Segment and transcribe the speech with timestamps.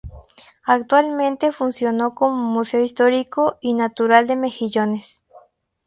[0.65, 5.21] Actualmente funciona como Museo histórico y Natural de Mejillones.